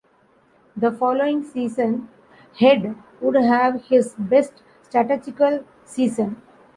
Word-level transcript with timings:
The 0.75 0.89
following 0.91 1.43
season, 1.43 2.09
Head 2.59 2.95
would 3.21 3.35
have 3.35 3.83
his 3.85 4.15
best 4.17 4.63
statistical 4.81 5.63
season. 5.85 6.41